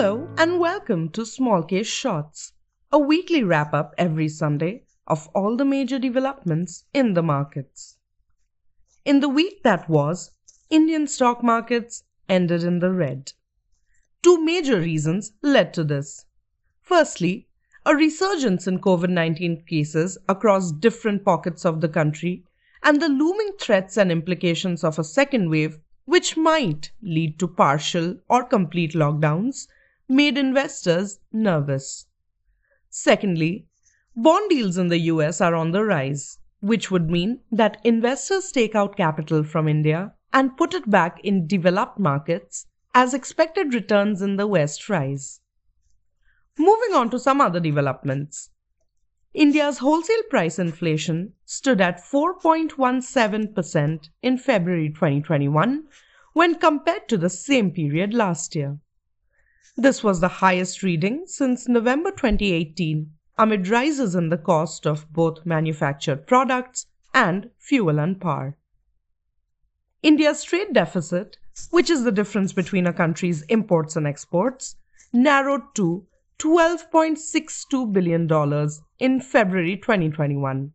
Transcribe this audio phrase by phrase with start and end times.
[0.00, 2.52] and welcome to smallcase Shots,
[2.92, 7.96] a weekly wrap up every Sunday of all the major developments in the markets.
[9.04, 10.30] In the week that was,
[10.70, 13.32] Indian stock markets ended in the red.
[14.22, 16.26] Two major reasons led to this.
[16.80, 17.48] Firstly,
[17.84, 22.44] a resurgence in COVID 19 cases across different pockets of the country,
[22.84, 28.16] and the looming threats and implications of a second wave, which might lead to partial
[28.28, 29.66] or complete lockdowns,
[30.08, 32.06] made investors nervous.
[32.88, 33.66] Secondly,
[34.16, 38.74] bond yields in the US are on the rise, which would mean that investors take
[38.74, 44.36] out capital from India and put it back in developed markets as expected returns in
[44.36, 45.40] the West rise.
[46.58, 48.50] Moving on to some other developments.
[49.34, 55.84] India's wholesale price inflation stood at 4.17% in February 2021
[56.32, 58.78] when compared to the same period last year.
[59.80, 65.46] This was the highest reading since November 2018 amid rises in the cost of both
[65.46, 68.56] manufactured products and fuel and power.
[70.02, 71.36] India's trade deficit,
[71.70, 74.74] which is the difference between a country's imports and exports,
[75.12, 76.04] narrowed to
[76.40, 78.28] $12.62 billion
[78.98, 80.72] in February 2021.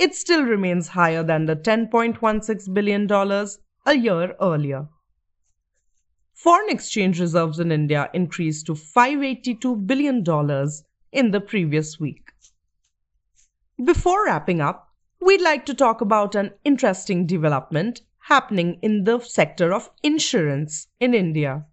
[0.00, 3.08] It still remains higher than the $10.16 billion
[3.86, 4.88] a year earlier.
[6.42, 10.24] Foreign exchange reserves in India increased to $582 billion
[11.12, 12.32] in the previous week.
[13.84, 14.88] Before wrapping up,
[15.20, 21.14] we'd like to talk about an interesting development happening in the sector of insurance in
[21.14, 21.64] India.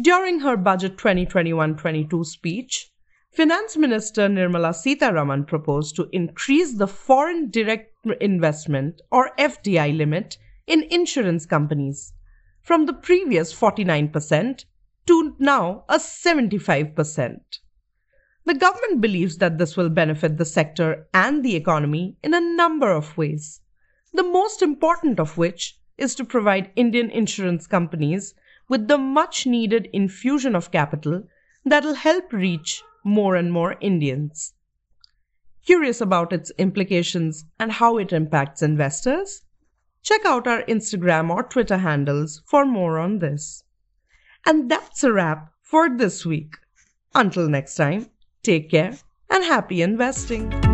[0.00, 2.92] During her Budget 2021 22 speech,
[3.32, 10.84] Finance Minister Nirmala Sitharaman proposed to increase the foreign direct investment or FDI limit in
[10.92, 12.12] insurance companies
[12.70, 14.64] from the previous 49%
[15.04, 17.40] to now a 75%.
[18.44, 22.92] The government believes that this will benefit the sector and the economy in a number
[22.92, 23.60] of ways,
[24.12, 28.34] the most important of which is to provide Indian insurance companies
[28.68, 31.24] with the much needed infusion of capital
[31.64, 34.54] that'll help reach more and more Indians.
[35.66, 39.42] Curious about its implications and how it impacts investors?
[40.02, 43.64] Check out our Instagram or Twitter handles for more on this.
[44.46, 46.56] And that's a wrap for this week.
[47.14, 48.08] Until next time,
[48.42, 48.96] take care
[49.28, 50.69] and happy investing.